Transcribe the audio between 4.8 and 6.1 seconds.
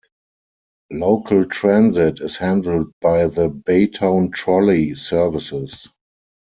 services.